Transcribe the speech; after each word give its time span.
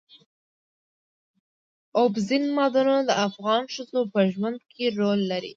اوبزین 1.99 2.43
معدنونه 2.55 3.03
د 3.05 3.11
افغان 3.27 3.61
ښځو 3.73 3.99
په 4.13 4.19
ژوند 4.33 4.59
کې 4.73 4.85
رول 4.99 5.19
لري. 5.31 5.49